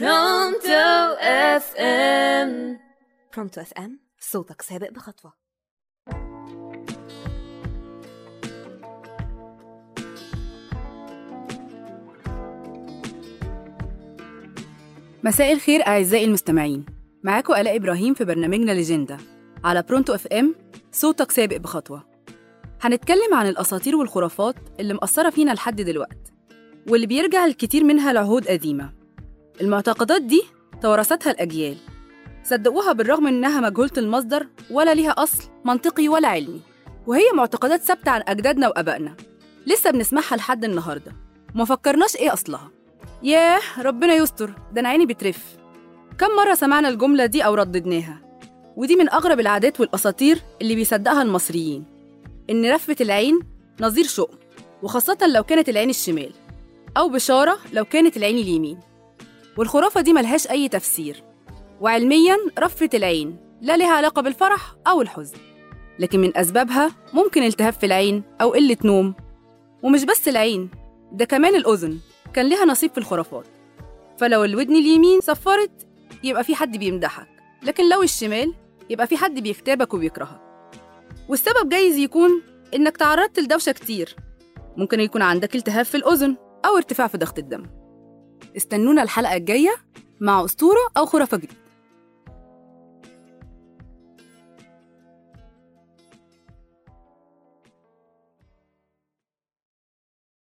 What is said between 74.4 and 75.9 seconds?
الودن اليمين صفرت